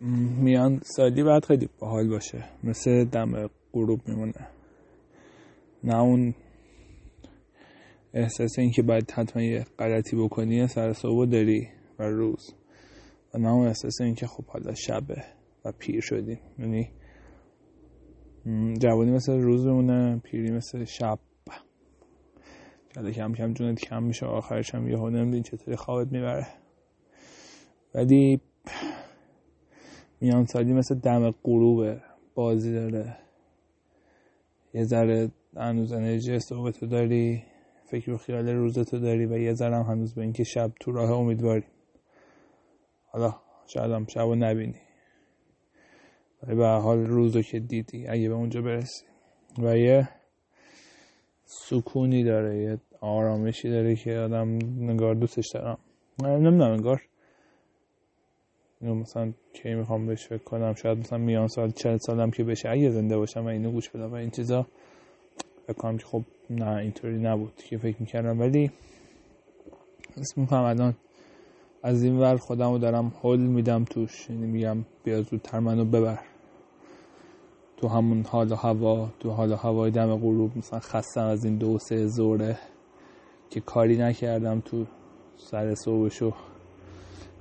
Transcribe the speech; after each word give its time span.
میان 0.00 0.80
سالی 0.84 1.22
باید 1.22 1.44
خیلی 1.44 1.68
باحال 1.78 2.08
باشه. 2.08 2.44
مثل 2.64 3.04
دم 3.04 3.50
غروب 3.72 4.00
میمونه. 4.08 4.48
نه 5.84 6.00
اون 6.00 6.34
احساس 8.14 8.58
اینکه 8.58 8.82
باید 8.82 9.10
حتما 9.10 9.42
یه 9.42 9.64
غلطی 9.78 10.16
بکنی 10.16 10.66
سر 10.66 10.92
صبح 10.92 11.26
داری 11.26 11.68
و 11.98 12.02
روز. 12.02 12.54
و 13.34 13.38
نه 13.38 13.52
اون 13.52 13.66
احساس 13.66 14.00
اینکه 14.00 14.26
خب 14.26 14.44
حالا 14.46 14.74
شبه 14.74 15.24
و 15.64 15.72
پیر 15.72 16.00
شدیم. 16.00 16.38
یعنی 16.58 16.90
جوانی 18.78 19.10
مثل 19.10 19.32
روز 19.32 19.66
بمونه 19.66 20.18
پیری 20.18 20.50
مثل 20.50 20.84
شب. 20.84 21.18
که 22.94 23.12
کم 23.12 23.32
کم 23.32 23.52
جونت 23.52 23.80
کم 23.80 24.02
میشه 24.02 24.26
آخرش 24.26 24.74
هم 24.74 24.88
یهو 24.88 25.10
نمیدین 25.10 25.42
چطوری 25.42 25.76
خوابت 25.76 26.12
می‌بره. 26.12 26.46
ولی 27.94 28.40
میان 30.24 30.44
سالی 30.44 30.72
مثل 30.72 30.94
دم 30.94 31.30
غروبه 31.30 32.00
بازی 32.34 32.72
داره. 32.72 33.16
یه 34.74 34.84
ذره 34.84 35.30
هنوز 35.56 35.92
انرژی 35.92 36.38
صبح 36.38 36.70
تو 36.70 36.86
داری 36.86 37.42
فکر 37.84 38.10
و 38.10 38.16
خیال 38.16 38.48
روزتو 38.48 38.98
داری 38.98 39.26
و 39.26 39.38
یه 39.38 39.54
ذره 39.54 39.76
هم 39.76 39.82
هنوز 39.82 40.14
به 40.14 40.22
اینکه 40.22 40.44
شب 40.44 40.72
تو 40.80 40.92
راه 40.92 41.10
امیدواری 41.10 41.64
حالا 43.06 43.34
شاید 43.66 43.90
هم 43.90 44.06
شب 44.06 44.20
رو 44.20 44.34
نبینی. 44.34 44.80
ولی 46.42 46.56
به 46.56 46.66
حال 46.66 47.06
روزو 47.06 47.42
که 47.42 47.60
دیدی 47.60 48.06
اگه 48.06 48.28
به 48.28 48.34
اونجا 48.34 48.62
برسی. 48.62 49.04
و 49.58 49.78
یه 49.78 50.08
سکونی 51.44 52.24
داره 52.24 52.62
یه 52.62 52.78
آرامشی 53.00 53.70
داره 53.70 53.96
که 53.96 54.16
آدم 54.16 54.58
نگار 54.90 55.14
دوستش 55.14 55.50
دارم. 55.54 55.78
نمی‌دونم 56.22 56.72
نگار 56.72 57.02
اینو 58.84 58.94
مثلا 58.94 59.32
کی 59.52 59.74
می‌خوام 59.74 60.06
بهش 60.06 60.26
فکر 60.26 60.44
کنم 60.44 60.74
شاید 60.74 60.98
مثلا 60.98 61.18
میان 61.18 61.48
سال 61.48 61.70
چل 61.70 61.96
سالم 61.96 62.30
که 62.30 62.44
بشه 62.44 62.68
اگه 62.70 62.90
زنده 62.90 63.16
باشم 63.16 63.44
و 63.44 63.48
اینو 63.48 63.70
گوش 63.70 63.90
بدم 63.90 64.12
و 64.12 64.14
این 64.14 64.30
چیزا 64.30 64.66
فکر 65.66 65.76
کنم 65.76 65.98
که 65.98 66.04
خب 66.04 66.22
نه 66.50 66.76
اینطوری 66.76 67.18
نبود 67.18 67.52
که 67.56 67.78
فکر 67.78 67.96
می‌کردم. 68.00 68.40
ولی 68.40 68.70
اسم 70.16 70.40
می‌کنم 70.40 70.62
الان 70.62 70.94
از 71.82 72.02
این 72.02 72.18
ور 72.18 72.36
خودم 72.36 72.72
رو 72.72 72.78
دارم 72.78 73.12
حل 73.22 73.40
میدم 73.40 73.84
توش. 73.84 74.30
یعنی 74.30 74.46
میگم 74.46 74.76
بیا 75.04 75.22
زودتر 75.22 75.58
منو 75.58 75.84
ببر. 75.84 76.18
تو 77.76 77.88
همون 77.88 78.24
حال 78.28 78.52
و 78.52 78.54
هوا 78.54 79.08
تو 79.20 79.30
حال 79.30 79.52
و 79.52 79.56
هوای 79.56 79.90
دم 79.90 80.16
غروب 80.16 80.58
مثلا 80.58 80.80
خستم 80.80 81.24
از 81.24 81.44
این 81.44 81.56
دو 81.56 81.78
سه 81.78 82.06
زوره 82.06 82.58
که 83.50 83.60
کاری 83.60 83.96
نکردم 83.96 84.60
تو 84.60 84.86
سر 85.36 85.74
صبحشو. 85.74 86.32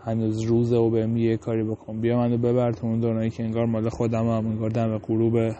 هنوز 0.05 0.41
روزه 0.41 0.77
و 0.77 0.89
بهم 0.89 1.17
یه 1.17 1.37
کاری 1.37 1.63
بکن. 1.63 2.01
بیا 2.01 2.17
منو 2.17 2.37
ببر 2.37 2.71
تو 2.71 2.87
اون 2.87 2.99
دورانی 2.99 3.29
که 3.29 3.43
انگار 3.43 3.65
مال 3.65 3.89
خودم 3.89 4.29
هم 4.29 4.47
انگار 4.47 4.69
دم 4.69 4.97
غروبه 4.97 5.55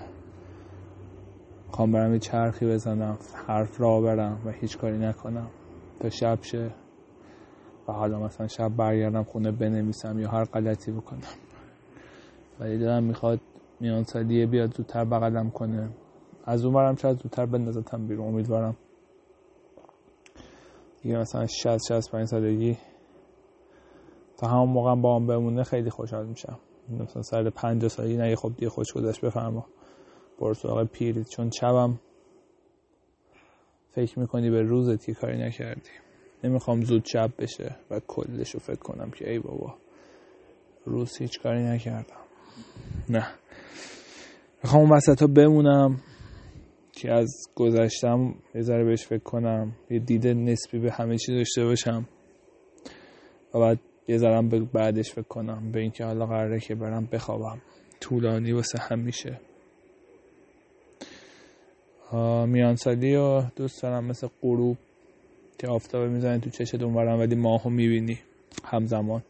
خوام 1.71 1.91
برم 1.91 2.19
چرخی 2.19 2.65
بزنم 2.65 3.17
حرف 3.47 3.81
را 3.81 4.01
برم 4.01 4.41
و 4.45 4.51
هیچ 4.51 4.77
کاری 4.77 4.97
نکنم. 4.97 5.47
تا 5.99 6.09
شب 6.09 6.39
شه 6.41 6.71
و 7.87 7.91
حالا 7.91 8.19
مثلا 8.19 8.47
شب 8.47 8.69
برگردم 8.77 9.23
خونه 9.23 9.51
بنویسم 9.51 10.19
یا 10.19 10.29
هر 10.29 10.43
غلطی 10.43 10.91
بکنم. 10.91 11.19
ولی 12.59 12.77
دلم 12.77 13.03
می‌خواد 13.03 13.39
میان 13.79 14.03
سالیه 14.03 14.45
بیاد 14.45 14.73
زودتر 14.73 15.05
بغلم 15.05 15.49
کنه. 15.49 15.89
از 16.45 16.65
اون 16.65 16.73
برم 16.73 16.95
شاید 16.95 17.17
زودتر 17.17 17.45
بندازتم 17.45 18.07
بیرون. 18.07 18.27
امیدوارم. 18.27 18.75
دیگه 21.01 21.17
مثلا 21.17 21.47
60 21.47 21.87
65 21.87 22.25
سالگی 22.25 22.77
همون 24.47 24.69
موقع 24.69 24.95
با 24.95 25.15
هم 25.15 25.27
بمونه 25.27 25.63
خیلی 25.63 25.89
خوشحال 25.89 26.25
میشم. 26.25 26.59
مثلا 26.89 27.21
سر 27.21 27.49
50 27.49 27.89
سالگی 27.89 28.17
نگه 28.17 28.35
خب 28.35 28.51
دیگه 28.57 28.69
خوش 28.69 28.93
گذشت. 28.93 29.21
بفرما. 29.21 29.65
برو 30.39 30.53
سراغ 30.53 30.83
پیرید 30.83 31.27
چون 31.27 31.49
شبم 31.49 31.99
فکر 33.91 34.19
می‌کنی 34.19 34.49
به 34.49 34.61
روزت 34.61 35.05
که 35.05 35.13
کاری 35.13 35.37
نکردی. 35.37 35.89
نمی‌خوام 36.43 36.81
زود 36.81 37.05
شب 37.05 37.31
بشه 37.39 37.75
و 37.91 37.99
کلش 38.07 38.51
رو 38.51 38.59
فکر 38.59 38.79
کنم 38.79 39.11
که 39.11 39.29
ای 39.31 39.39
بابا 39.39 39.73
روز 40.85 41.17
هیچ 41.17 41.41
کاری 41.41 41.63
نکردم. 41.63 42.23
نه. 43.09 43.27
می‌خوام 44.63 44.81
اون 44.81 44.91
وسط 44.91 45.21
ها 45.21 45.27
بمونم. 45.27 46.01
که 46.91 47.11
از 47.11 47.33
گذشتم 47.55 48.35
یه 48.55 48.61
ذره 48.61 48.83
بهش 48.83 49.05
فکر 49.07 49.23
کنم. 49.23 49.75
یه 49.89 49.99
دیده 49.99 50.33
نسبی 50.33 50.79
به 50.79 50.91
همه 50.91 51.17
چی 51.17 51.35
داشته 51.35 51.63
باشم. 51.63 52.05
و 53.53 53.59
بعد 53.59 53.79
یه 54.07 54.17
ذرم 54.17 54.49
بعدش 54.49 55.11
فکر 55.11 55.21
کنم 55.21 55.71
به 55.71 55.79
اینکه 55.79 56.05
حالا 56.05 56.25
قراره 56.25 56.59
که 56.59 56.75
برم 56.75 57.05
بخوابم. 57.11 57.61
طولانی 57.99 58.51
واسه 58.51 58.79
همیشه 58.79 59.39
میانسالی 62.47 63.15
و 63.15 63.41
دوست 63.55 63.83
دارم 63.83 64.05
مثل 64.05 64.27
غروب 64.41 64.77
که 65.57 65.67
آفتاب 65.67 66.09
می‌زنه 66.09 66.39
تو 66.39 66.49
چشت 66.49 66.83
اونورم 66.83 67.19
ولی 67.19 67.35
ماهو 67.35 67.69
می‌بینی. 67.69 68.19
همزمان. 68.65 69.23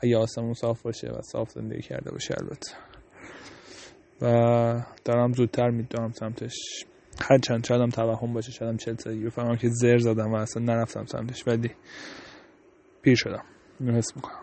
اگه 0.00 0.16
آسمون 0.16 0.54
صاف 0.54 0.82
باشه 0.82 1.08
و 1.08 1.22
صاف 1.22 1.50
زندگی 1.50 1.82
کرده 1.82 2.10
باشه 2.10 2.34
البته. 2.40 2.72
و 4.22 4.84
دارم 5.04 5.32
زودتر 5.32 5.70
می‌دونم 5.70 6.12
سمتش. 6.12 6.54
هر 7.20 7.38
چند 7.38 7.66
شاید 7.66 7.80
هم 7.80 7.88
توهم 7.88 8.32
باشه 8.32 8.52
شاید 8.52 8.70
هم 8.70 8.76
چل 8.76 8.96
سالی 8.96 9.24
بفهمم 9.24 9.56
که 9.56 9.68
زر 9.68 9.98
زدم 9.98 10.32
و 10.32 10.34
اصلا 10.34 10.62
نرفتم 10.62 11.04
سمتش. 11.04 11.48
ولی 11.48 11.70
پیر 13.02 13.14
شدم. 13.16 13.44
اینو 13.80 13.92
حس 13.98 14.16
می‌کنم. 14.16 14.34